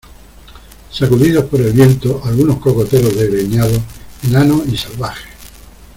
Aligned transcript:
sacudidos 0.91 1.45
por 1.45 1.61
el 1.61 1.73
viento, 1.73 2.21
algunos 2.25 2.57
cocoteros 2.57 3.15
desgreñados, 3.15 3.79
enanos 4.23 4.63
y 4.65 4.75
salvajes. 4.75 5.29